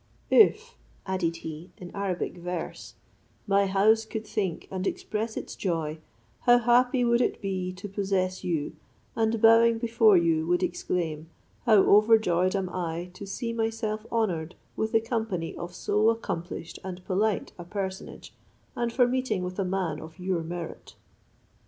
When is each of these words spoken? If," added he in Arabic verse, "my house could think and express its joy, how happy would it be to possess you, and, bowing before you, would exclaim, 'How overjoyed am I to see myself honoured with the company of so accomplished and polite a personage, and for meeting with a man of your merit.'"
If," 0.31 0.79
added 1.05 1.35
he 1.45 1.69
in 1.77 1.91
Arabic 1.95 2.35
verse, 2.37 2.95
"my 3.45 3.67
house 3.67 4.03
could 4.03 4.25
think 4.25 4.67
and 4.71 4.87
express 4.87 5.37
its 5.37 5.55
joy, 5.55 5.99
how 6.39 6.57
happy 6.57 7.03
would 7.05 7.21
it 7.21 7.39
be 7.39 7.71
to 7.73 7.87
possess 7.87 8.43
you, 8.43 8.75
and, 9.15 9.39
bowing 9.39 9.77
before 9.77 10.17
you, 10.17 10.47
would 10.47 10.63
exclaim, 10.63 11.29
'How 11.67 11.83
overjoyed 11.83 12.55
am 12.55 12.67
I 12.69 13.11
to 13.13 13.27
see 13.27 13.53
myself 13.53 14.07
honoured 14.11 14.55
with 14.75 14.91
the 14.91 15.01
company 15.01 15.55
of 15.55 15.71
so 15.75 16.09
accomplished 16.09 16.79
and 16.83 17.05
polite 17.05 17.51
a 17.59 17.63
personage, 17.63 18.33
and 18.75 18.91
for 18.91 19.07
meeting 19.07 19.43
with 19.43 19.59
a 19.59 19.63
man 19.65 19.99
of 20.01 20.17
your 20.17 20.41
merit.'" 20.41 20.95